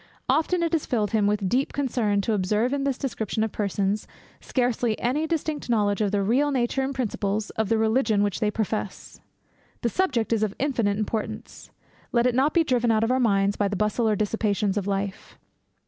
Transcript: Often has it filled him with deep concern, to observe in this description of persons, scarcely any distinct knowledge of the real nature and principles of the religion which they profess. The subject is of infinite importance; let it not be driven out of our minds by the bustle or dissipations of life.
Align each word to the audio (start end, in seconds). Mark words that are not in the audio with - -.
Often 0.27 0.63
has 0.63 0.73
it 0.73 0.81
filled 0.81 1.11
him 1.11 1.27
with 1.27 1.47
deep 1.47 1.73
concern, 1.73 2.21
to 2.21 2.33
observe 2.33 2.73
in 2.73 2.85
this 2.85 2.97
description 2.97 3.43
of 3.43 3.51
persons, 3.51 4.07
scarcely 4.39 4.99
any 4.99 5.27
distinct 5.27 5.69
knowledge 5.69 6.01
of 6.01 6.09
the 6.09 6.23
real 6.23 6.49
nature 6.49 6.81
and 6.81 6.91
principles 6.95 7.51
of 7.51 7.69
the 7.69 7.77
religion 7.77 8.23
which 8.23 8.39
they 8.39 8.49
profess. 8.49 9.21
The 9.83 9.89
subject 9.89 10.33
is 10.33 10.41
of 10.41 10.55
infinite 10.57 10.97
importance; 10.97 11.69
let 12.11 12.25
it 12.25 12.33
not 12.33 12.51
be 12.55 12.63
driven 12.63 12.89
out 12.89 13.03
of 13.03 13.11
our 13.11 13.19
minds 13.19 13.57
by 13.57 13.67
the 13.67 13.75
bustle 13.75 14.09
or 14.09 14.15
dissipations 14.15 14.75
of 14.75 14.87
life. 14.87 15.37